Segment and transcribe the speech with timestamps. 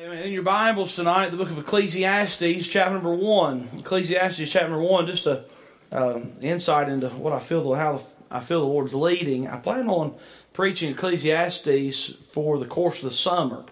[0.00, 3.68] In your Bibles tonight, the book of Ecclesiastes, chapter number one.
[3.80, 5.44] Ecclesiastes, chapter number one, just a
[5.92, 9.46] um, insight into what I feel how I feel the Lord's leading.
[9.46, 10.14] I plan on
[10.54, 13.66] preaching Ecclesiastes for the course of the summer,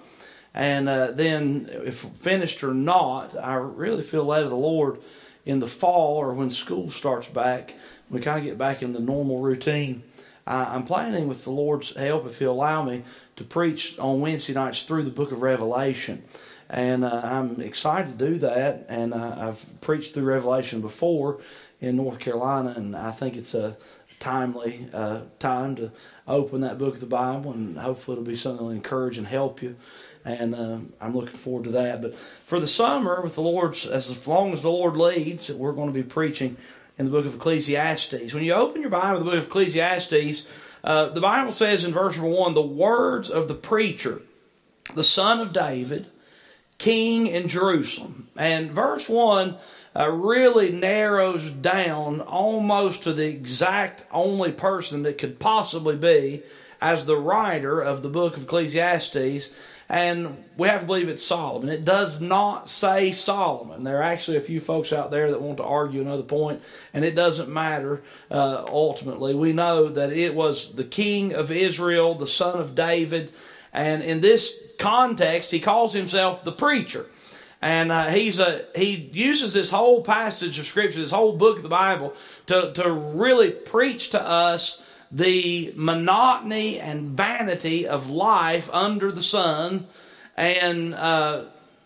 [0.52, 4.98] and uh, then if finished or not, I really feel led of the Lord
[5.46, 7.72] in the fall or when school starts back.
[8.10, 10.02] We kind of get back in the normal routine.
[10.48, 13.04] I'm planning with the Lord's help, if He'll allow me,
[13.36, 16.22] to preach on Wednesday nights through the book of Revelation.
[16.70, 18.86] And uh, I'm excited to do that.
[18.88, 21.40] And uh, I've preached through Revelation before
[21.80, 23.76] in North Carolina, and I think it's a
[24.18, 25.92] timely uh, time to
[26.26, 29.62] open that book of the Bible, and hopefully it'll be something that'll encourage and help
[29.62, 29.76] you.
[30.24, 32.02] And uh, I'm looking forward to that.
[32.02, 35.88] But for the summer, with the Lord's, as long as the Lord leads, we're going
[35.88, 36.56] to be preaching
[36.98, 38.34] in the book of Ecclesiastes.
[38.34, 40.46] When you open your Bible, to the book of Ecclesiastes,
[40.84, 44.20] uh, the Bible says in verse one, the words of the preacher,
[44.94, 46.06] the son of David,
[46.78, 48.28] king in Jerusalem.
[48.36, 49.56] And verse one
[49.94, 56.42] uh, really narrows down almost to the exact only person that could possibly be
[56.80, 59.52] as the writer of the book of Ecclesiastes,
[59.88, 61.70] and we have to believe it's Solomon.
[61.70, 63.84] It does not say Solomon.
[63.84, 67.04] There are actually a few folks out there that want to argue another point, and
[67.04, 69.34] it doesn't matter uh, ultimately.
[69.34, 73.32] We know that it was the king of Israel, the son of David,
[73.72, 77.06] and in this context, he calls himself the preacher.
[77.60, 81.64] And uh, he's a he uses this whole passage of scripture, this whole book of
[81.64, 82.14] the Bible,
[82.46, 84.80] to to really preach to us
[85.10, 89.86] the monotony and vanity of life under the sun
[90.36, 91.44] and uh,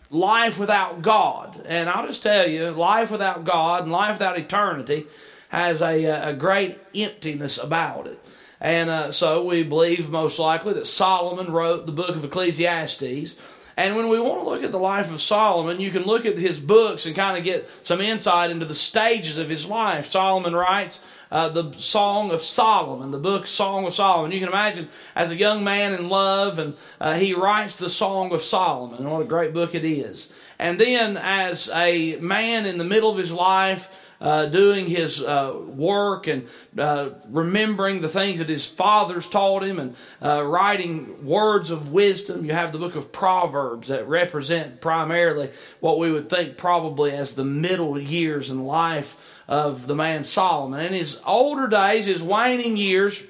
[0.09, 1.61] life without God.
[1.65, 5.07] And I'll just tell you, life without God and life without eternity
[5.49, 8.19] has a, a great emptiness about it.
[8.59, 13.35] And uh, so we believe most likely that Solomon wrote the book of Ecclesiastes.
[13.75, 16.37] And when we want to look at the life of Solomon, you can look at
[16.37, 20.11] his books and kind of get some insight into the stages of his life.
[20.11, 24.31] Solomon writes uh, the Song of Solomon, the book Song of Solomon.
[24.31, 28.31] You can imagine as a young man in love, and uh, he writes the Song
[28.31, 29.09] of Solomon.
[29.09, 30.31] What a great book it is.
[30.59, 35.53] And then as a man in the middle of his life, uh, doing his uh,
[35.65, 41.71] work and uh, remembering the things that his fathers taught him and uh, writing words
[41.71, 42.45] of wisdom.
[42.45, 45.49] You have the book of Proverbs that represent primarily
[45.81, 49.17] what we would think probably as the middle years in life
[49.47, 50.85] of the man Solomon.
[50.85, 53.23] In his older days, his waning years,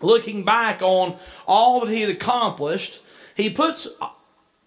[0.00, 3.00] looking back on all that he had accomplished,
[3.34, 3.88] he puts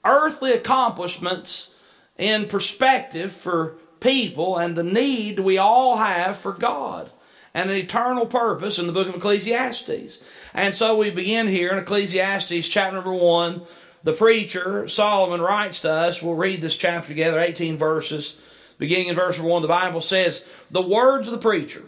[0.03, 1.73] earthly accomplishments
[2.17, 7.11] in perspective for people and the need we all have for God
[7.53, 10.23] and an eternal purpose in the book of Ecclesiastes.
[10.53, 13.61] And so we begin here in Ecclesiastes chapter number 1.
[14.03, 16.21] The preacher, Solomon, writes to us.
[16.21, 18.37] We'll read this chapter together, 18 verses.
[18.81, 21.83] Beginning in verse 1, the Bible says, The words of the preacher,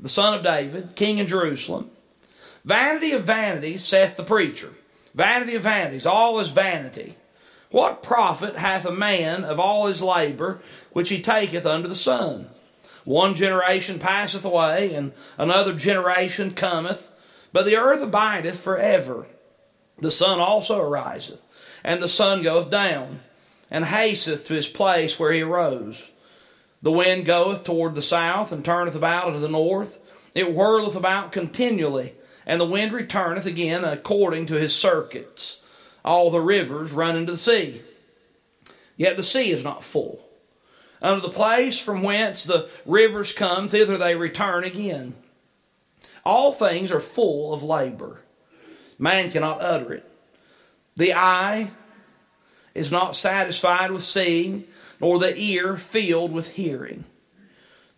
[0.00, 1.90] the son of David, king in Jerusalem.
[2.64, 4.72] Vanity of vanities, saith the preacher.
[5.14, 7.16] Vanity of vanities, all is vanity.
[7.70, 10.60] What profit hath a man of all his labor
[10.94, 12.48] which he taketh under the sun?
[13.04, 17.12] One generation passeth away, and another generation cometh,
[17.52, 19.26] but the earth abideth for ever.
[19.98, 21.42] The sun also ariseth,
[21.84, 23.20] and the sun goeth down,
[23.70, 26.10] and hasteth to his place where he arose.
[26.82, 29.98] The wind goeth toward the south, and turneth about unto the north.
[30.34, 32.14] It whirleth about continually,
[32.46, 35.60] and the wind returneth again according to his circuits.
[36.04, 37.82] All the rivers run into the sea.
[38.96, 40.24] Yet the sea is not full.
[41.00, 45.14] Unto the place from whence the rivers come, thither they return again.
[46.24, 48.20] All things are full of labor.
[48.98, 50.10] Man cannot utter it.
[50.96, 51.70] The eye
[52.74, 54.64] is not satisfied with seeing,
[55.00, 57.04] nor the ear filled with hearing.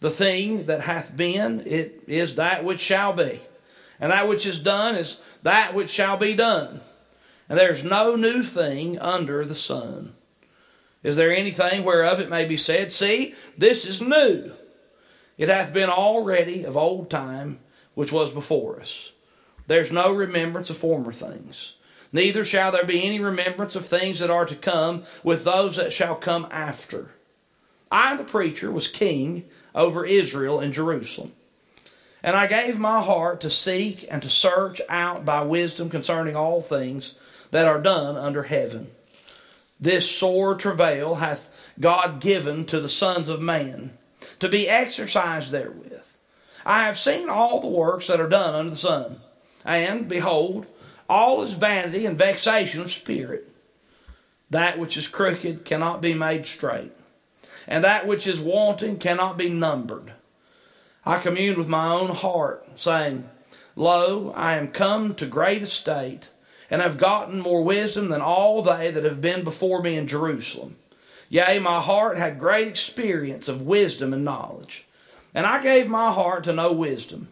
[0.01, 3.41] The thing that hath been, it is that which shall be.
[4.01, 6.81] And that which is done is that which shall be done.
[7.49, 10.15] And there's no new thing under the sun.
[11.03, 14.53] Is there anything whereof it may be said, See, this is new?
[15.37, 17.61] It hath been already of old time,
[17.95, 19.13] which was before us.
[19.67, 21.77] There's no remembrance of former things.
[22.13, 25.93] Neither shall there be any remembrance of things that are to come with those that
[25.93, 27.11] shall come after.
[27.91, 31.33] I, the preacher, was king over Israel and Jerusalem.
[32.23, 36.61] And I gave my heart to seek and to search out by wisdom concerning all
[36.61, 37.15] things
[37.51, 38.91] that are done under heaven.
[39.81, 41.49] This sore travail hath
[41.79, 43.97] God given to the sons of man,
[44.39, 46.05] to be exercised therewith.
[46.67, 49.21] I have seen all the works that are done under the sun,
[49.65, 50.67] and behold,
[51.11, 53.49] all is vanity and vexation of spirit.
[54.49, 56.93] That which is crooked cannot be made straight,
[57.67, 60.13] and that which is wanting cannot be numbered.
[61.05, 63.29] I communed with my own heart, saying,
[63.75, 66.31] Lo, I am come to great estate,
[66.71, 70.77] and have gotten more wisdom than all they that have been before me in Jerusalem.
[71.29, 74.87] Yea, my heart had great experience of wisdom and knowledge.
[75.35, 77.29] And I gave my heart to know wisdom,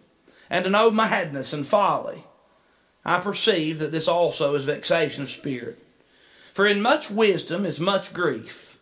[0.50, 2.24] and to know madness and folly.
[3.08, 5.82] I perceive that this also is vexation of spirit.
[6.52, 8.78] For in much wisdom is much grief,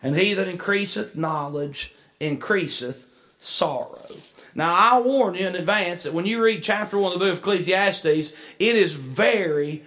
[0.00, 3.06] and he that increaseth knowledge increaseth
[3.38, 4.06] sorrow.
[4.54, 7.32] Now, I warn you in advance that when you read chapter 1 of the book
[7.32, 9.82] of Ecclesiastes, it is very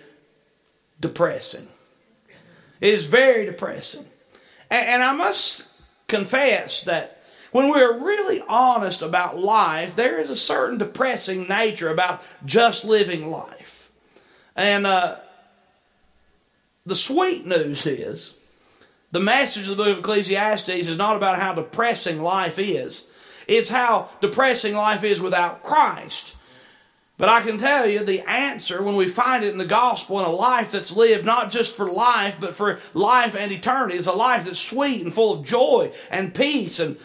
[0.99, 1.69] depressing.
[2.81, 4.03] It is very depressing.
[4.69, 5.63] And, and I must
[6.09, 7.18] confess that
[7.51, 13.31] when we're really honest about life, there is a certain depressing nature about just living
[13.31, 13.91] life.
[14.55, 15.17] And uh,
[16.85, 18.35] the sweet news is
[19.11, 23.05] the message of the book of Ecclesiastes is not about how depressing life is,
[23.47, 26.35] it's how depressing life is without Christ.
[27.17, 30.25] But I can tell you the answer when we find it in the gospel in
[30.25, 34.13] a life that's lived not just for life, but for life and eternity is a
[34.13, 36.79] life that's sweet and full of joy and peace.
[36.79, 36.95] And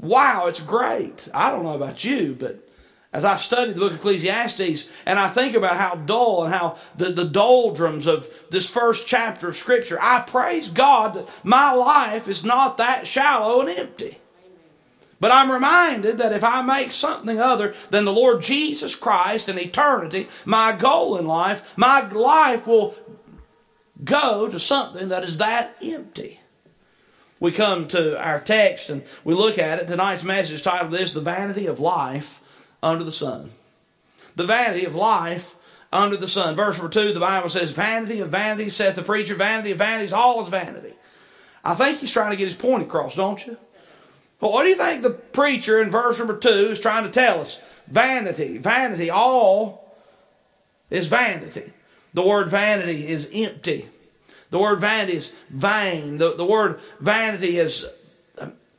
[0.00, 1.28] wow, it's great.
[1.32, 2.66] I don't know about you, but
[3.12, 6.76] as I study the book of Ecclesiastes and I think about how dull and how
[6.96, 12.28] the, the doldrums of this first chapter of Scripture, I praise God that my life
[12.28, 14.18] is not that shallow and empty.
[15.18, 19.58] But I'm reminded that if I make something other than the Lord Jesus Christ and
[19.58, 22.94] eternity my goal in life, my life will
[24.02, 26.39] go to something that is that empty.
[27.40, 29.88] We come to our text and we look at it.
[29.88, 32.40] Tonight's message titled this The Vanity of Life
[32.82, 33.50] Under the Sun.
[34.36, 35.56] The vanity of life
[35.92, 36.56] under the sun.
[36.56, 40.12] Verse number two, the Bible says, Vanity of vanity, saith the preacher, vanity of vanities,
[40.12, 40.94] all is vanity.
[41.64, 43.56] I think he's trying to get his point across, don't you?
[44.40, 47.40] Well, what do you think the preacher in verse number two is trying to tell
[47.40, 47.60] us?
[47.88, 49.94] Vanity, vanity, all
[50.88, 51.72] is vanity.
[52.14, 53.88] The word vanity is empty.
[54.50, 56.18] The word vanity is vain.
[56.18, 57.86] The, the word vanity is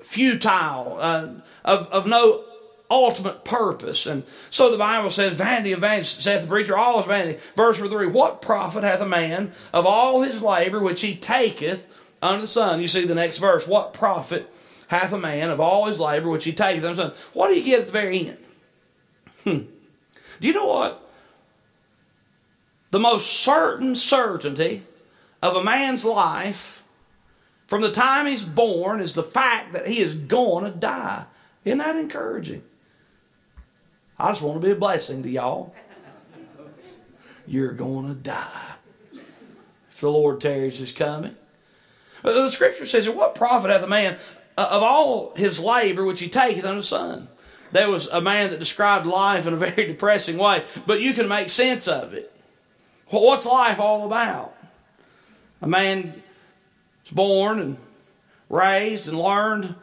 [0.02, 1.28] futile, uh,
[1.64, 2.44] of, of no
[2.90, 4.06] ultimate purpose.
[4.06, 7.40] And so the Bible says, Vanity of vanity, saith the preacher, all is vanity.
[7.56, 11.88] Verse number three, what profit hath a man of all his labor which he taketh
[12.22, 12.82] under the sun?
[12.82, 14.54] You see the next verse, what profit
[14.88, 17.14] hath a man of all his labor which he taketh unto sun?
[17.32, 18.38] What do you get at the very end?
[19.46, 19.66] Hmm.
[20.42, 21.10] Do you know what?
[22.92, 24.84] The most certain certainty
[25.42, 26.84] of a man's life
[27.68, 31.26] from the time he's born is the fact that he is going to die.
[31.64, 32.64] Isn't that encouraging?
[34.20, 35.74] I just want to be a blessing to y'all.
[37.48, 38.74] You're going to die.
[39.90, 41.36] If the Lord tarries his coming.
[42.24, 44.18] The scripture says, What profit hath a man
[44.58, 47.30] uh, of all his labor which he taketh unto the sun.
[47.72, 51.28] There was a man that described life in a very depressing way, but you can
[51.28, 52.32] make sense of it.
[53.08, 54.56] What's life all about?
[55.62, 56.22] A man
[57.06, 57.78] is born and
[58.50, 59.76] raised and learned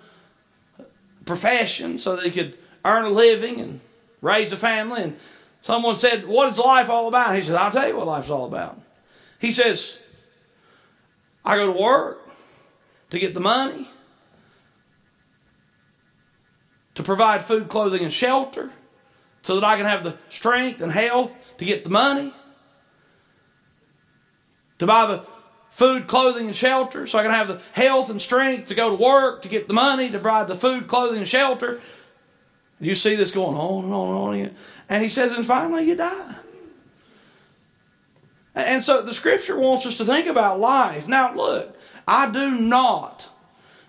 [1.24, 3.80] profession so that he could earn a living and
[4.20, 5.02] raise a family.
[5.02, 5.16] And
[5.62, 7.34] someone said, What is life all about?
[7.34, 8.80] He said, I'll tell you what life's all about.
[9.38, 10.00] He says,
[11.44, 12.28] I go to work
[13.10, 13.88] to get the money
[16.98, 18.70] to provide food, clothing, and shelter
[19.42, 22.32] so that I can have the strength and health to get the money,
[24.78, 25.24] to buy the
[25.70, 29.02] food, clothing, and shelter so I can have the health and strength to go to
[29.02, 31.80] work, to get the money, to provide the food, clothing, and shelter.
[32.80, 34.56] You see this going on and on and on.
[34.88, 36.36] And he says, and finally you die.
[38.54, 41.06] And so the scripture wants us to think about life.
[41.06, 43.28] Now, look, I do not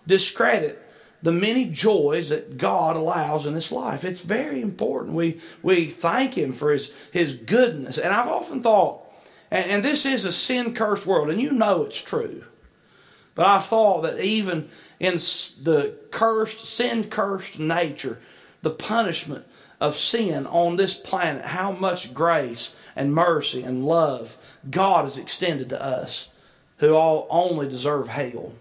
[0.05, 0.86] discredit
[1.21, 4.05] the many joys that God allows in this life.
[4.05, 5.15] It's very important.
[5.15, 7.98] We we thank Him for His His goodness.
[7.98, 9.08] And I've often thought,
[9.51, 12.44] and, and this is a sin cursed world, and you know it's true.
[13.36, 18.20] But I've thought that even in the cursed, sin cursed nature,
[18.62, 19.46] the punishment
[19.79, 24.36] of sin on this planet, how much grace and mercy and love
[24.70, 26.34] God has extended to us
[26.77, 28.53] who all only deserve hell.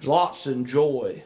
[0.00, 1.22] There's lots to enjoy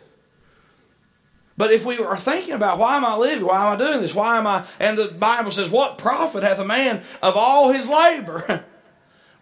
[1.56, 3.44] but if we are thinking about why am I living?
[3.44, 4.14] Why am I doing this?
[4.14, 4.64] Why am I?
[4.80, 8.64] And the Bible says, What profit hath a man of all his labor?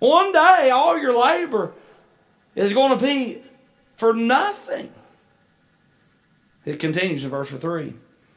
[0.00, 1.72] One day, all your labor
[2.56, 3.42] is going to be
[3.96, 4.92] for nothing.
[6.64, 7.94] It continues in verse 3.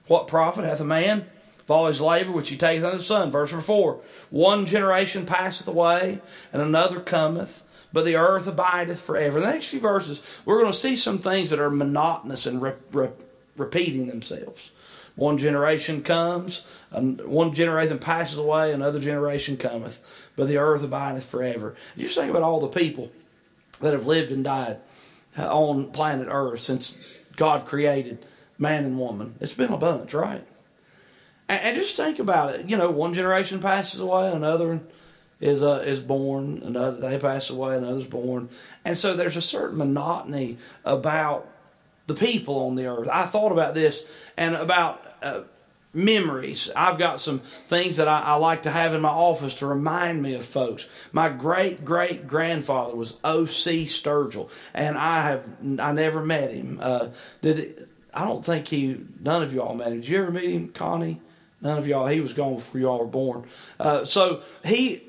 [0.08, 1.26] What profit hath a man
[1.60, 3.32] of all his labor which he taketh unto the sun?
[3.32, 4.00] Verse 4.
[4.30, 9.38] One generation passeth away, and another cometh but the earth abideth forever.
[9.38, 12.62] In the next few verses, we're going to see some things that are monotonous and
[12.62, 13.12] re- re-
[13.56, 14.72] repeating themselves.
[15.16, 20.02] One generation comes, and one generation passes away, another generation cometh,
[20.36, 21.76] but the earth abideth forever.
[21.96, 23.12] You just think about all the people
[23.82, 24.78] that have lived and died
[25.38, 27.04] on planet Earth since
[27.36, 28.26] God created
[28.58, 29.36] man and woman.
[29.40, 30.46] It's been a bunch, right?
[31.50, 32.70] And, just think about it.
[32.70, 34.82] You know, one generation passes away, another
[35.42, 38.50] is uh, is born, another they pass away, another's born,
[38.86, 41.50] and so there's a certain monotony about
[42.08, 43.10] the people on the earth.
[43.12, 44.06] I thought about this
[44.38, 45.42] and about uh,
[45.94, 46.72] memories.
[46.76, 50.22] I've got some things that I, I, like to have in my office to remind
[50.22, 50.88] me of folks.
[51.12, 53.86] My great great grandfather was O.C.
[53.86, 55.48] Sturgill, and I have
[55.80, 56.80] I never met him.
[56.82, 57.10] Uh,
[57.42, 59.00] did it, I don't think he.
[59.20, 60.02] None of y'all met him.
[60.02, 61.22] Did you ever meet him, Connie?
[61.62, 62.08] None of y'all.
[62.08, 63.46] He was gone before y'all were born.
[63.80, 65.02] Uh, so he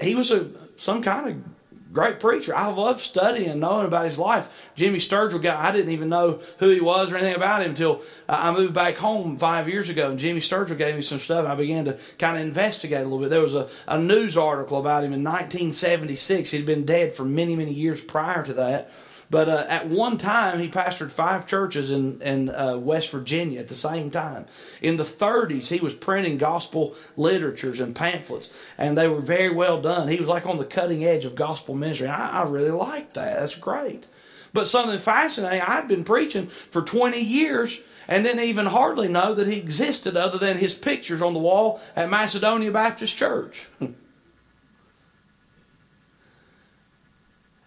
[0.00, 1.55] he was a some kind of
[1.96, 2.54] great preacher.
[2.54, 4.70] I love studying and knowing about his life.
[4.74, 8.02] Jimmy Sturgill guy, I didn't even know who he was or anything about him until
[8.28, 10.10] I moved back home five years ago.
[10.10, 11.44] And Jimmy Sturgill gave me some stuff.
[11.44, 13.30] And I began to kind of investigate a little bit.
[13.30, 16.50] There was a, a news article about him in 1976.
[16.50, 18.90] He'd been dead for many, many years prior to that.
[19.30, 23.68] But uh, at one time, he pastored five churches in, in uh, West Virginia at
[23.68, 24.46] the same time.
[24.80, 29.80] In the 30s, he was printing gospel literatures and pamphlets, and they were very well
[29.80, 30.08] done.
[30.08, 32.08] He was like on the cutting edge of gospel ministry.
[32.08, 33.40] I, I really liked that.
[33.40, 34.06] That's great.
[34.52, 39.48] But something fascinating, I'd been preaching for 20 years and didn't even hardly know that
[39.48, 43.66] he existed other than his pictures on the wall at Macedonia Baptist Church.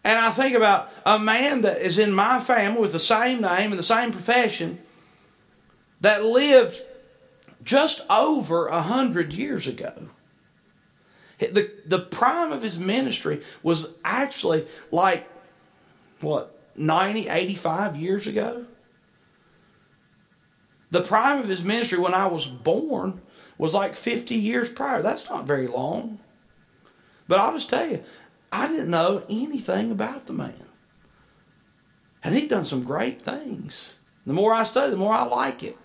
[0.10, 3.70] And I think about a man that is in my family with the same name
[3.70, 4.80] and the same profession
[6.02, 6.82] that lived
[7.64, 10.10] just over a hundred years ago.
[11.38, 15.30] The, the prime of his ministry was actually like,
[16.22, 18.66] what, 90, 85 years ago?
[20.90, 23.22] The prime of his ministry when I was born
[23.60, 25.04] was like 50 years prior.
[25.04, 26.18] That's not very long.
[27.28, 28.04] But I'll just tell you,
[28.52, 30.66] I didn't know anything about the man.
[32.24, 33.94] And he'd done some great things.
[34.26, 35.78] The more I study, the more I like it.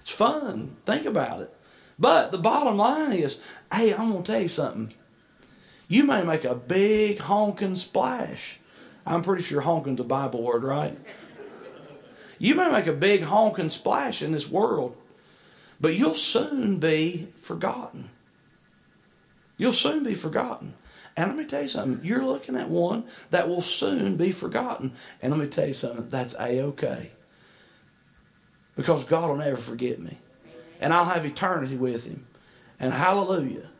[0.00, 0.76] It's fun.
[0.84, 1.54] Think about it.
[1.98, 3.40] But the bottom line is
[3.72, 4.92] hey, I'm going to tell you something.
[5.88, 8.58] You may make a big honking splash.
[9.06, 10.98] I'm pretty sure honking's a Bible word, right?
[12.38, 14.96] You may make a big honking splash in this world,
[15.80, 18.10] but you'll soon be forgotten.
[19.56, 20.74] You'll soon be forgotten.
[21.16, 24.92] And let me tell you something, you're looking at one that will soon be forgotten.
[25.22, 27.10] And let me tell you something, that's A OK.
[28.76, 30.18] Because God will never forget me.
[30.78, 32.26] And I'll have eternity with Him.
[32.78, 33.70] And hallelujah.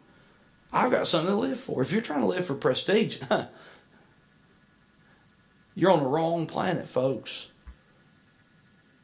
[0.73, 1.83] I've got something to live for.
[1.83, 3.21] If you're trying to live for prestige,
[5.75, 7.50] you're on the wrong planet, folks.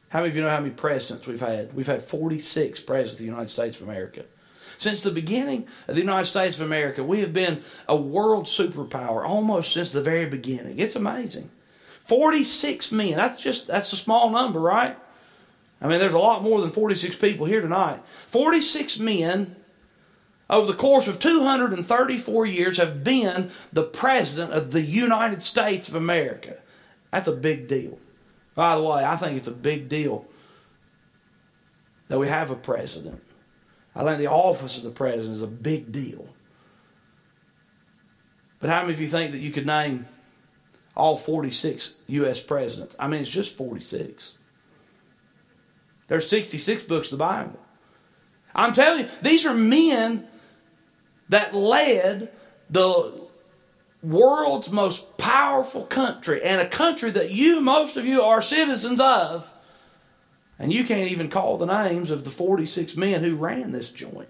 [0.09, 1.73] How many of you know how many presidents we've had?
[1.73, 4.25] We've had 46 presidents of the United States of America.
[4.77, 9.25] Since the beginning of the United States of America, we have been a world superpower
[9.25, 10.79] almost since the very beginning.
[10.79, 11.49] It's amazing.
[12.01, 13.15] 46 men.
[13.15, 14.97] That's just that's a small number, right?
[15.81, 18.01] I mean, there's a lot more than 46 people here tonight.
[18.27, 19.55] 46 men
[20.49, 25.95] over the course of 234 years have been the president of the United States of
[25.95, 26.57] America.
[27.11, 27.99] That's a big deal.
[28.55, 30.25] By the way, I think it's a big deal
[32.07, 33.21] that we have a president.
[33.95, 36.27] I think the office of the president is a big deal.
[38.59, 40.05] But how many of you think that you could name
[40.95, 42.39] all 46 U.S.
[42.39, 42.95] presidents?
[42.97, 44.33] I mean, it's just 46.
[46.07, 47.59] There's 66 books of the Bible.
[48.55, 50.27] I'm telling you, these are men
[51.29, 52.31] that led
[52.69, 53.21] the
[54.01, 59.51] world's most powerful country and a country that you, most of you, are citizens of
[60.59, 64.29] and you can't even call the names of the 46 men who ran this joint.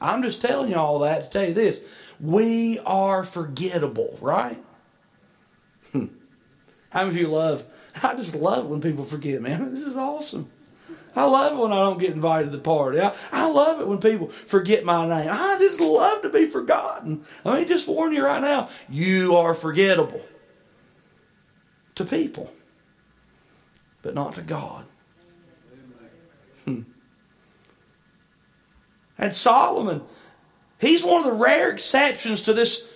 [0.00, 1.82] I'm just telling you all that to tell you this.
[2.20, 4.62] We are forgettable, right?
[5.92, 6.08] How
[6.94, 7.64] many of you love?
[8.02, 9.72] I just love when people forget man.
[9.72, 10.50] this is awesome.
[11.14, 13.00] I love it when I don't get invited to the party.
[13.00, 15.30] I, I love it when people forget my name.
[15.32, 17.24] I just love to be forgotten.
[17.42, 20.20] Let me just warn you right now you are forgettable
[21.94, 22.52] to people
[24.06, 24.84] but not to God.
[26.64, 26.82] Hmm.
[29.18, 30.00] And Solomon,
[30.80, 32.88] he's one of the rare exceptions to this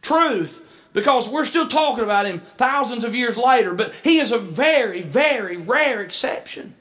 [0.00, 4.38] truth because we're still talking about him thousands of years later, but he is a
[4.38, 6.76] very, very rare exception.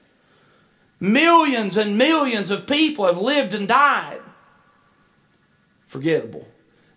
[1.01, 4.21] Millions and millions of people have lived and died.
[5.87, 6.47] Forgettable.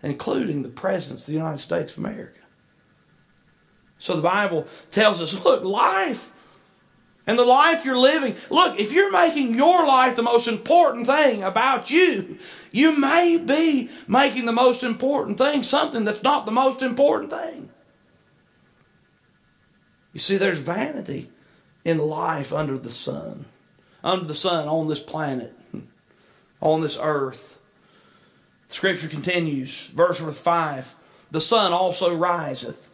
[0.01, 2.39] including the President of the United States of America.
[3.97, 6.31] So the Bible tells us look, life
[7.27, 8.35] and the life you're living.
[8.49, 12.37] Look, if you're making your life the most important thing about you,
[12.71, 17.69] you may be making the most important thing something that's not the most important thing.
[20.13, 21.29] You see, there's vanity
[21.83, 23.45] in life under the sun,
[24.03, 25.53] under the sun on this planet,
[26.61, 27.59] on this earth.
[28.69, 30.95] Scripture continues, verse number 5
[31.31, 32.87] The sun also riseth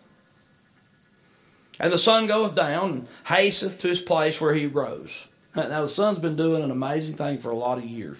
[1.81, 5.27] and the sun goeth down and hasteth to his place where he rose.
[5.55, 8.19] Now, the sun's been doing an amazing thing for a lot of years.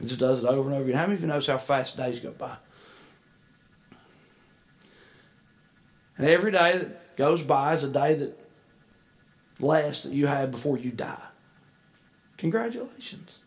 [0.00, 0.96] It just does it over and over again.
[0.96, 2.56] How many of you notice how fast days go by?
[6.18, 8.38] And every day that goes by is a day that
[9.60, 11.22] lasts that you have before you die.
[12.36, 13.38] Congratulations.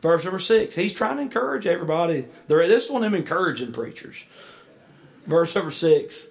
[0.00, 0.74] Verse number six.
[0.74, 2.26] He's trying to encourage everybody.
[2.48, 4.24] This is one of them encouraging preachers.
[5.24, 6.28] Verse number six.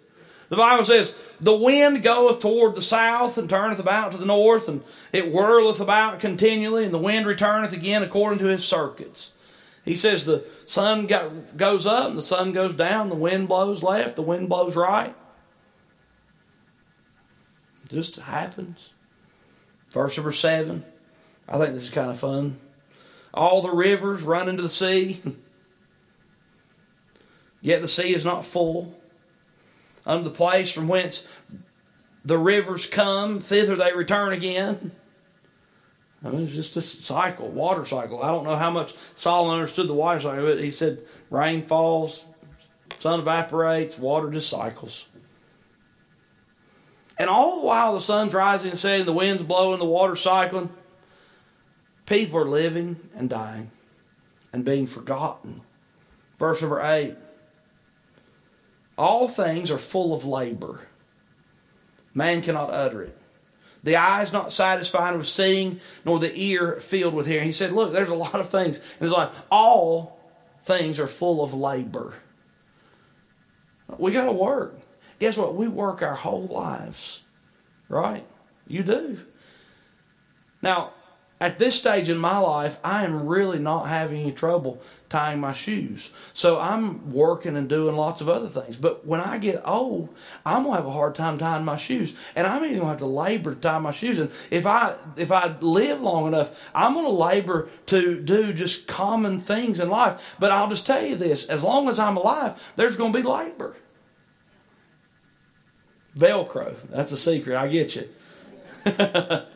[0.49, 4.69] The Bible says, The wind goeth toward the south and turneth about to the north,
[4.69, 4.81] and
[5.11, 9.33] it whirleth about continually, and the wind returneth again according to his circuits.
[9.83, 13.83] He says the sun got, goes up and the sun goes down, the wind blows
[13.83, 15.13] left, the wind blows right.
[17.83, 18.93] It just happens.
[19.89, 20.85] Verse number seven.
[21.49, 22.57] I think this is kind of fun.
[23.33, 25.21] All the rivers run into the sea,
[27.61, 28.97] yet the sea is not full
[30.05, 31.27] unto the place from whence
[32.25, 34.91] the rivers come, thither they return again.
[36.23, 38.23] I mean, it's just a cycle, water cycle.
[38.23, 42.25] I don't know how much Solomon understood the water cycle, but he said rain falls,
[42.99, 45.07] sun evaporates, water just cycles.
[47.17, 50.69] And all the while the sun's rising and setting, the wind's blowing, the water's cycling,
[52.05, 53.71] people are living and dying
[54.53, 55.61] and being forgotten.
[56.37, 57.15] Verse number 8
[58.97, 60.81] all things are full of labor.
[62.13, 63.17] Man cannot utter it.
[63.83, 67.45] The eye is not satisfied with seeing, nor the ear filled with hearing.
[67.45, 68.77] He said, Look, there's a lot of things.
[68.77, 70.19] And it's like, all
[70.63, 72.13] things are full of labor.
[73.97, 74.75] We got to work.
[75.19, 75.55] Guess what?
[75.55, 77.21] We work our whole lives,
[77.89, 78.25] right?
[78.67, 79.19] You do.
[80.61, 80.93] Now,
[81.43, 85.51] at this stage in my life, I am really not having any trouble tying my
[85.51, 86.09] shoes.
[86.31, 88.77] So I'm working and doing lots of other things.
[88.77, 90.07] But when I get old,
[90.45, 93.05] I'm gonna have a hard time tying my shoes, and I'm even gonna have to
[93.07, 94.19] labor to tie my shoes.
[94.19, 99.41] And if I if I live long enough, I'm gonna labor to do just common
[99.41, 100.21] things in life.
[100.39, 103.75] But I'll just tell you this: as long as I'm alive, there's gonna be labor.
[106.17, 106.73] Velcro.
[106.89, 107.57] That's a secret.
[107.57, 108.07] I get you.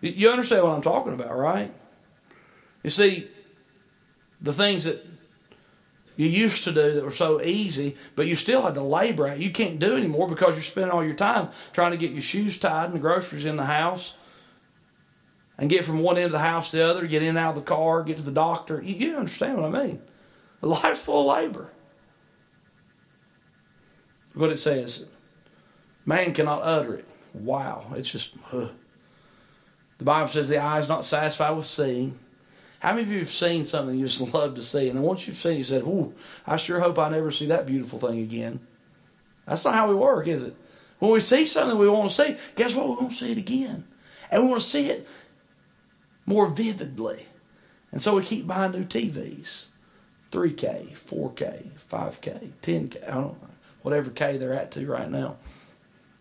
[0.00, 1.72] you understand what I'm talking about, right?
[2.82, 3.28] You see,
[4.40, 5.04] the things that
[6.16, 9.38] you used to do that were so easy, but you still had to labor at.
[9.38, 12.58] You can't do anymore because you're spending all your time trying to get your shoes
[12.58, 14.16] tied and the groceries in the house
[15.58, 17.50] and get from one end of the house to the other, get in and out
[17.50, 18.82] of the car, get to the doctor.
[18.82, 20.02] You, you understand what I mean?
[20.62, 21.70] Life's full of labor.
[24.34, 25.06] What it says,
[26.06, 27.04] man cannot utter it.
[27.34, 28.68] Wow, it's just, huh.
[30.00, 32.18] The Bible says the eye is not satisfied with seeing
[32.78, 35.26] how many of you have seen something you just love to see, and then once
[35.26, 36.14] you've seen it, you said, "Ooh,
[36.46, 38.60] I sure hope I never see that beautiful thing again."
[39.44, 40.56] That's not how we work, is it?
[41.00, 42.88] When we see something we want to see, guess what?
[42.88, 43.84] We want to see it again,
[44.30, 45.06] and we want to see it
[46.24, 47.26] more vividly,
[47.92, 49.66] and so we keep buying new TVs,
[50.32, 53.06] 3K, 4K, 5K, 10K.
[53.06, 53.48] I don't know
[53.82, 55.36] whatever K they're at to right now.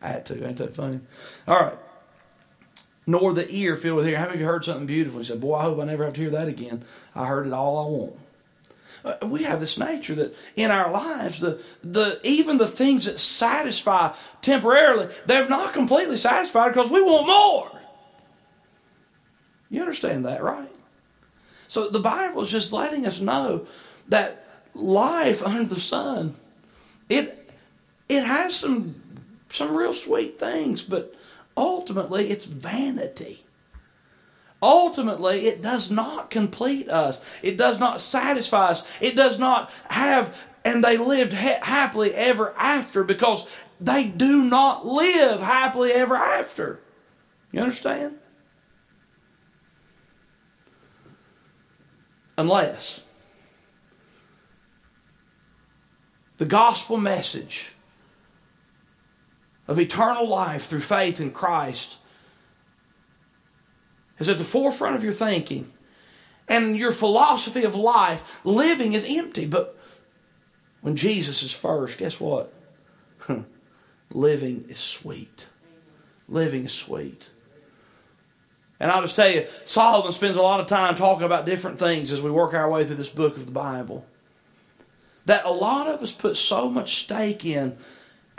[0.02, 1.00] At to, ain't that funny?
[1.48, 1.78] All right
[3.10, 4.20] nor the ear filled with hearing.
[4.20, 5.20] How many of you heard something beautiful?
[5.20, 6.84] You said, Boy, I hope I never have to hear that again.
[7.16, 8.16] I heard it all I want.
[9.04, 13.20] Uh, we have this nature that in our lives, the, the even the things that
[13.20, 17.82] satisfy temporarily, they're not completely satisfied because we want more.
[19.72, 20.70] You understand that, right?
[21.68, 23.66] So the Bible is just letting us know
[24.10, 24.46] that
[24.76, 26.36] life under the sun,
[27.08, 27.52] it
[28.08, 29.02] it has some
[29.48, 31.16] some real sweet things, but
[31.60, 33.44] ultimately it's vanity.
[34.62, 37.22] Ultimately, it does not complete us.
[37.42, 38.86] It does not satisfy us.
[39.00, 43.48] It does not have, and they lived ha- happily ever after because
[43.80, 46.82] they do not live happily ever after.
[47.54, 48.20] You understand?
[52.38, 53.04] Unless
[56.38, 57.74] the gospel message
[59.70, 61.98] of eternal life through faith in Christ
[64.18, 65.72] is at the forefront of your thinking
[66.48, 69.46] and your philosophy of life, living is empty.
[69.46, 69.78] But
[70.82, 72.52] when Jesus is first, guess what?
[74.10, 75.48] Living is sweet.
[76.28, 77.30] Living is sweet.
[78.80, 82.12] And I'll just tell you, Solomon spends a lot of time talking about different things
[82.12, 84.04] as we work our way through this book of the Bible.
[85.26, 87.78] That a lot of us put so much stake in,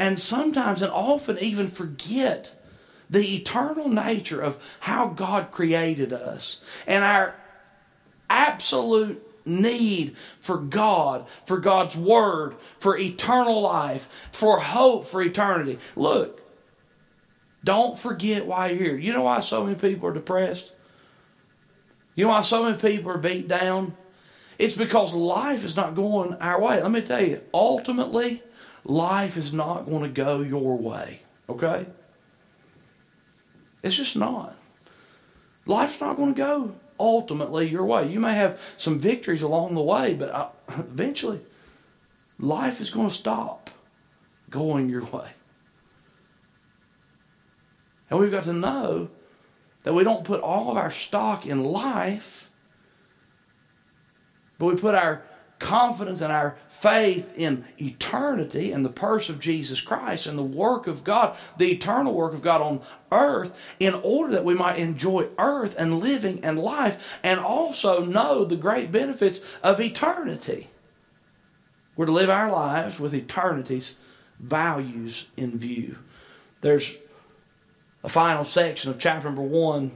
[0.01, 2.55] and sometimes and often even forget
[3.11, 7.35] the eternal nature of how God created us and our
[8.31, 15.79] absolute need for God, for God's Word, for eternal life, for hope for eternity.
[15.97, 16.41] Look,
[17.63, 18.97] don't forget why you're here.
[18.97, 20.73] You know why so many people are depressed?
[22.15, 23.95] You know why so many people are beat down?
[24.59, 26.81] It's because life is not going our way.
[26.81, 28.43] Let me tell you, ultimately,
[28.85, 31.23] life is not going to go your way.
[31.49, 31.87] Okay?
[33.83, 34.57] It's just not.
[35.67, 38.09] Life's not going to go ultimately your way.
[38.09, 41.41] You may have some victories along the way, but uh, eventually,
[42.39, 43.71] life is going to stop
[44.51, 45.31] going your way.
[48.11, 49.09] And we've got to know
[49.85, 52.51] that we don't put all of our stock in life,
[54.59, 55.23] but we put our
[55.61, 60.89] confidence and our faith in eternity and the person of Jesus Christ and the work
[60.89, 62.81] of God, the eternal work of God on
[63.13, 68.45] earth, in order that we might enjoy earth and living and life and also know
[68.45, 70.69] the great benefits of eternity.
[71.95, 73.97] We're to live our lives with eternity's
[74.39, 75.99] values in view.
[76.63, 76.97] There's
[78.03, 79.93] a final section of chapter number one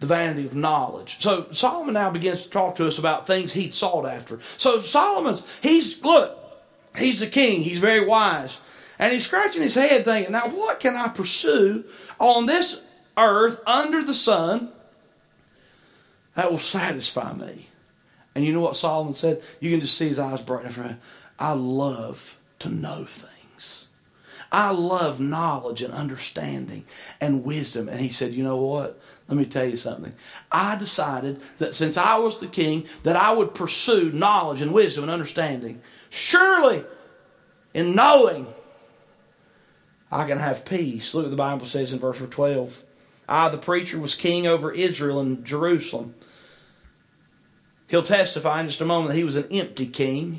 [0.00, 1.18] the vanity of knowledge.
[1.20, 4.40] So Solomon now begins to talk to us about things he'd sought after.
[4.58, 6.38] So Solomon's, he's, look,
[6.96, 8.60] he's the king, he's very wise.
[8.98, 11.84] And he's scratching his head thinking, now what can I pursue
[12.18, 12.80] on this
[13.16, 14.70] earth under the sun
[16.34, 17.68] that will satisfy me?
[18.34, 19.42] And you know what Solomon said?
[19.60, 21.00] You can just see his eyes brighten.
[21.38, 23.33] I love to know things.
[24.54, 26.84] I love knowledge and understanding
[27.20, 27.88] and wisdom.
[27.88, 29.00] And he said, you know what?
[29.26, 30.14] Let me tell you something.
[30.52, 35.02] I decided that since I was the king, that I would pursue knowledge and wisdom
[35.02, 35.82] and understanding.
[36.08, 36.84] Surely,
[37.74, 38.46] in knowing,
[40.12, 41.14] I can have peace.
[41.14, 42.80] Look what the Bible says in verse 12.
[43.28, 46.14] I, the preacher, was king over Israel and Jerusalem.
[47.88, 50.38] He'll testify in just a moment that he was an empty king.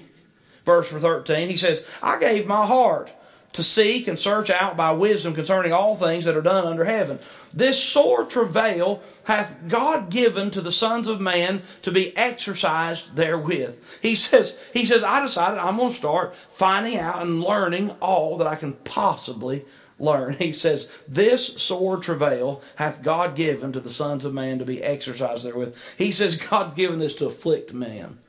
[0.64, 3.12] Verse 13, he says, I gave my heart
[3.56, 7.20] to seek and search out by wisdom concerning all things that are done under heaven.
[7.54, 13.82] This sore travail hath God given to the sons of man to be exercised therewith.
[14.02, 18.38] He says, He says, I decided I'm going to start finding out and learning all
[18.38, 19.64] that I can possibly
[19.98, 20.34] learn.
[20.34, 24.84] He says, This sore travail hath God given to the sons of man to be
[24.84, 25.78] exercised therewith.
[25.98, 28.20] He says, God's given this to afflict man.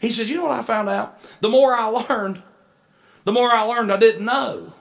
[0.00, 1.20] He says, You know what I found out?
[1.40, 2.42] The more I learned,
[3.24, 4.72] the more I learned I didn't know.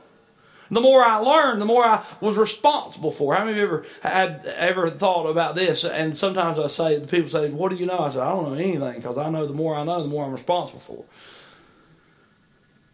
[0.69, 3.35] The more I learned, the more I was responsible for.
[3.35, 5.83] How many of you ever had ever thought about this?
[5.83, 8.47] And sometimes I say, the people say, "What do you know?" I say, "I don't
[8.47, 11.03] know anything because I know the more I know, the more I'm responsible for."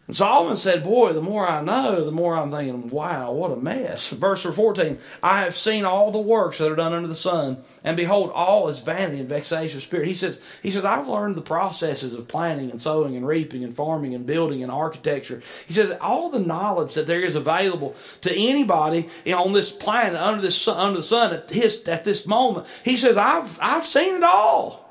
[0.07, 3.57] And Solomon said, Boy, the more I know, the more I'm thinking, wow, what a
[3.57, 4.09] mess.
[4.09, 7.97] Verse 14 I have seen all the works that are done under the sun, and
[7.97, 10.07] behold, all is vanity and vexation of spirit.
[10.07, 13.75] He says, he says, I've learned the processes of planting and sowing and reaping and
[13.75, 15.41] farming and building and architecture.
[15.67, 20.41] He says, all the knowledge that there is available to anybody on this planet under
[20.41, 22.65] this under the sun at his at this moment.
[22.85, 24.85] He says, I've I've seen it all.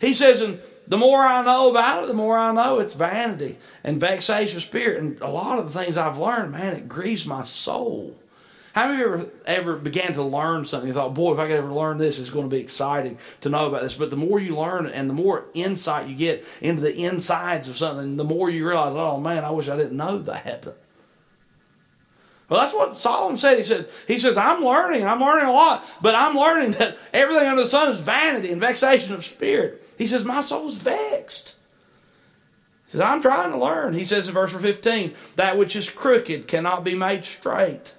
[0.00, 3.56] He says, and the more I know about it, the more I know it's vanity
[3.82, 5.02] and vexation of spirit.
[5.02, 8.16] And a lot of the things I've learned, man, it grieves my soul.
[8.74, 10.86] How many of you ever, ever began to learn something?
[10.86, 13.48] You thought, boy, if I could ever learn this, it's going to be exciting to
[13.48, 13.96] know about this.
[13.96, 17.78] But the more you learn and the more insight you get into the insides of
[17.78, 20.76] something, the more you realize, oh man, I wish I didn't know that.
[22.48, 23.58] Well, that's what Solomon said.
[23.58, 27.48] He said, he says, I'm learning, I'm learning a lot, but I'm learning that everything
[27.48, 29.84] under the sun is vanity and vexation of spirit.
[29.98, 31.56] He says, My soul's vexed.
[32.86, 33.94] He says, I'm trying to learn.
[33.94, 37.94] He says in verse 15, that which is crooked cannot be made straight.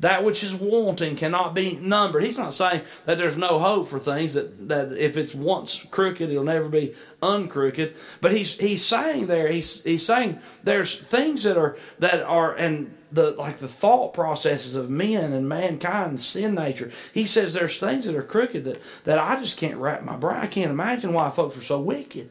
[0.00, 2.24] That which is wanting cannot be numbered.
[2.24, 6.30] He's not saying that there's no hope for things that, that if it's once crooked,
[6.30, 7.94] it'll never be uncrooked.
[8.22, 12.96] But he's he's saying there, he's he's saying there's things that are that are and
[13.12, 16.90] the like the thought processes of men and mankind and sin nature.
[17.12, 20.38] He says there's things that are crooked that, that I just can't wrap my brain.
[20.38, 22.30] I can't imagine why folks are so wicked.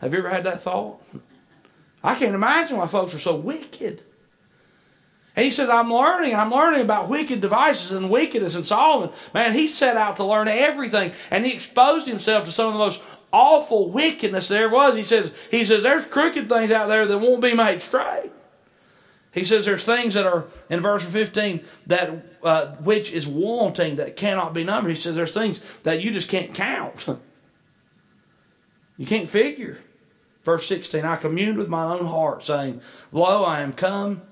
[0.00, 1.00] Have you ever had that thought?
[2.02, 4.02] I can't imagine why folks are so wicked.
[5.34, 8.54] He says, I'm learning, I'm learning about wicked devices and wickedness.
[8.54, 11.12] And Solomon, man, he set out to learn everything.
[11.30, 14.94] And he exposed himself to some of the most awful wickedness there was.
[14.94, 18.30] He says, he says, there's crooked things out there that won't be made straight.
[19.32, 22.10] He says there's things that are in verse 15 that
[22.42, 24.90] uh, which is wanting that cannot be numbered.
[24.90, 27.06] He says there's things that you just can't count.
[28.98, 29.78] you can't figure.
[30.42, 34.22] Verse 16, I communed with my own heart, saying, Lo, I am come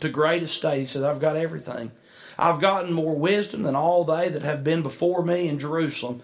[0.00, 0.80] to great estate.
[0.80, 1.92] He says, I've got everything.
[2.38, 6.22] I've gotten more wisdom than all they that have been before me in Jerusalem.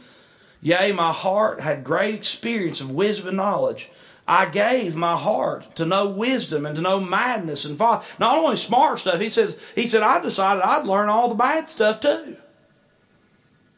[0.61, 3.91] Yea, my heart had great experience of wisdom and knowledge.
[4.27, 8.05] I gave my heart to know wisdom and to know madness and folly.
[8.19, 11.71] Not only smart stuff, he says, he said, I decided I'd learn all the bad
[11.71, 12.37] stuff too.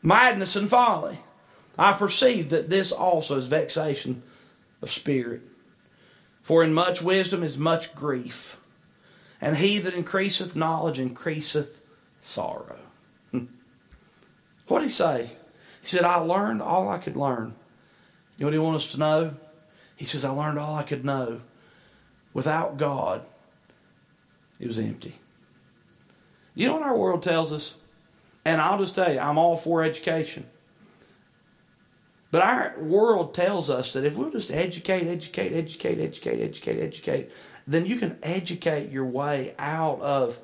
[0.03, 1.21] Madness and folly.
[1.79, 4.23] I perceived that this also is vexation
[4.83, 5.43] of spirit.
[6.43, 8.59] For in much wisdom is much grief
[9.43, 11.83] and he that increaseth knowledge increaseth
[12.21, 12.79] sorrow.
[13.33, 15.31] what did he say?
[15.81, 17.55] He said, I learned all I could learn.
[18.39, 19.35] You know what he wants us to know?
[19.97, 21.41] He says, I learned all I could know.
[22.33, 23.27] Without God,
[24.61, 25.19] it was empty.
[26.55, 27.77] You know what our world tells us?
[28.45, 30.47] And I'll just tell you, I'm all for education.
[32.31, 37.31] But our world tells us that if we'll just educate, educate, educate, educate, educate, educate,
[37.66, 40.38] then you can educate your way out of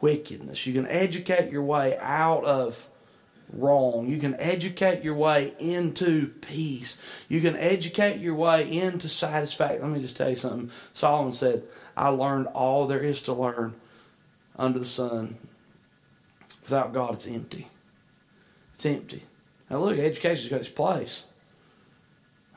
[0.00, 0.66] wickedness.
[0.66, 2.88] You can educate your way out of
[3.52, 4.08] wrong.
[4.08, 6.98] You can educate your way into peace.
[7.28, 9.82] You can educate your way into satisfaction.
[9.82, 10.70] Let me just tell you something.
[10.92, 11.64] Solomon said,
[11.96, 13.74] I learned all there is to learn
[14.56, 15.36] under the sun.
[16.62, 17.68] Without God, it's empty.
[18.74, 19.22] It's empty.
[19.70, 21.24] Now, look, education's got its place.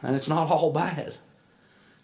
[0.01, 1.15] And it's not all bad.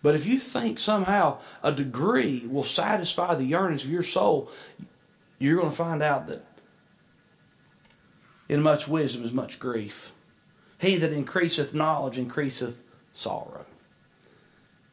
[0.03, 4.51] But if you think somehow a degree will satisfy the yearnings of your soul,
[5.39, 6.45] you're going to find out that
[8.49, 10.11] in much wisdom is much grief.
[10.77, 13.65] He that increaseth knowledge increaseth sorrow.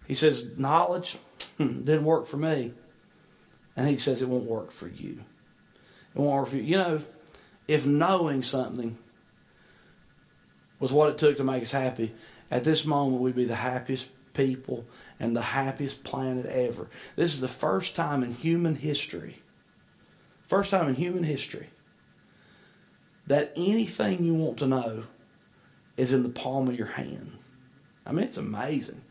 [0.06, 1.18] He says, Knowledge
[1.58, 2.72] didn't work for me.
[3.76, 5.24] And he says it won't work for you.
[6.14, 6.62] It won't work for you.
[6.62, 7.00] You know,
[7.66, 8.96] if knowing something
[10.78, 12.14] was what it took to make us happy,
[12.50, 14.84] at this moment we'd be the happiest people
[15.20, 16.88] and the happiest planet ever.
[17.14, 19.42] This is the first time in human history,
[20.46, 21.68] first time in human history,
[23.26, 25.04] that anything you want to know
[25.98, 27.32] is in the palm of your hand.
[28.06, 29.02] I mean, it's amazing.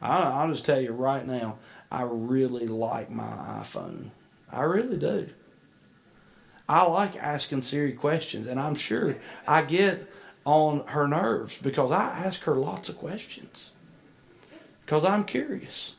[0.00, 1.58] I, will just tell you right now,
[1.90, 4.10] I really like my iPhone.
[4.50, 5.28] I really do.
[6.68, 9.16] I like asking Siri questions, and I'm sure
[9.48, 10.08] I get
[10.44, 13.72] on her nerves because I ask her lots of questions
[14.86, 15.96] because I'm curious.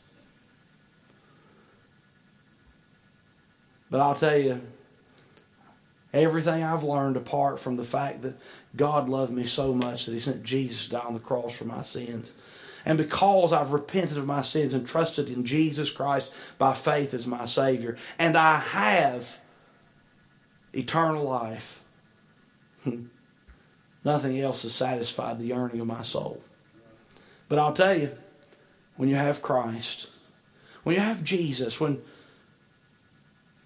[3.92, 4.62] But I'll tell you,
[6.14, 8.38] everything I've learned apart from the fact that
[8.78, 12.34] God loved me so much that He sent Jesus down the cross for my sins.
[12.86, 17.28] And because I've repented of my sins and trusted in Jesus Christ by faith as
[17.28, 19.42] my Savior, and I have
[20.72, 21.84] eternal life,
[24.06, 26.42] nothing else has satisfied the yearning of my soul.
[27.50, 28.12] But I'll tell you,
[28.98, 30.10] when you have Christ,
[30.84, 32.02] when you have Jesus, when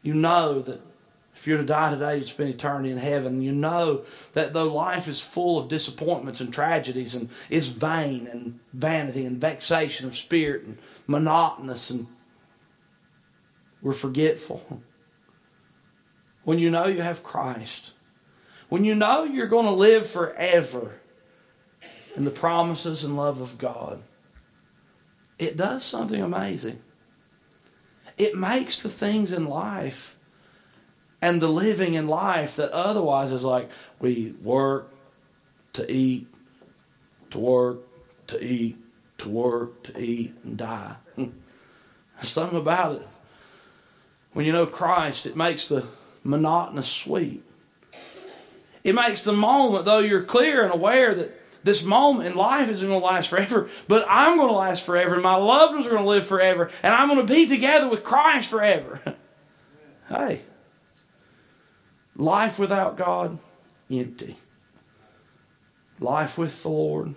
[0.03, 0.81] you know that
[1.35, 3.41] if you're to die today, you spend eternity in heaven.
[3.41, 8.59] You know that though life is full of disappointments and tragedies and is vain and
[8.73, 12.07] vanity and vexation of spirit and monotonous and
[13.81, 14.83] we're forgetful.
[16.43, 17.93] When you know you have Christ,
[18.69, 20.99] when you know you're going to live forever
[22.15, 24.01] in the promises and love of God,
[25.41, 26.79] it does something amazing.
[28.15, 30.19] It makes the things in life
[31.19, 34.93] and the living in life that otherwise is like we work
[35.73, 36.27] to eat,
[37.31, 37.79] to work,
[38.27, 38.77] to eat,
[39.17, 40.95] to work, to eat, and die.
[42.21, 43.07] Something about it.
[44.33, 45.87] When you know Christ, it makes the
[46.23, 47.43] monotonous sweet.
[48.83, 52.87] It makes the moment, though you're clear and aware that this moment in life isn't
[52.87, 55.91] going to last forever, but I'm going to last forever, and my loved ones are
[55.91, 58.99] going to live forever, and I'm going to be together with Christ forever.
[60.09, 60.41] hey,
[62.15, 63.37] life without God,
[63.89, 64.37] empty.
[65.99, 67.15] Life with the Lord,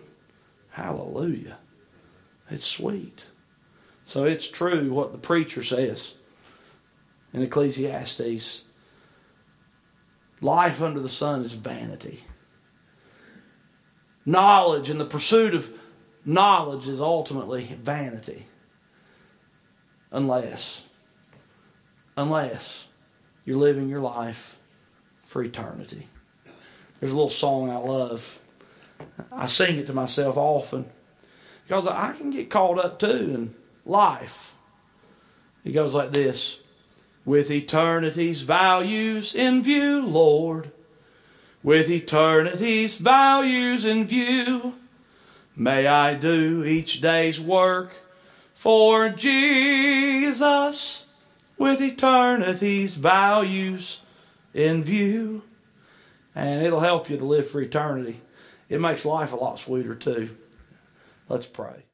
[0.71, 1.57] hallelujah.
[2.51, 3.27] It's sweet.
[4.05, 6.15] So it's true what the preacher says
[7.33, 8.65] in Ecclesiastes.
[10.43, 12.25] Life under the sun is vanity.
[14.27, 15.73] Knowledge and the pursuit of
[16.25, 18.47] knowledge is ultimately vanity.
[20.11, 20.89] Unless
[22.17, 22.87] unless
[23.45, 24.59] you're living your life
[25.25, 26.07] for eternity.
[27.01, 28.39] There's a little song I love.
[29.33, 30.87] I sing it to myself often
[31.67, 34.55] because I can get caught up too in life.
[35.65, 36.61] It goes like this
[37.25, 40.71] With eternity's values in view, Lord,
[41.65, 44.75] with eternity's values in view,
[45.57, 47.95] may I do each day's work
[48.53, 51.07] for Jesus
[51.57, 54.03] with eternity's values
[54.53, 55.43] in view.
[56.35, 58.21] And it'll help you to live for eternity.
[58.69, 60.31] It makes life a lot sweeter too.
[61.29, 61.85] Let's pray.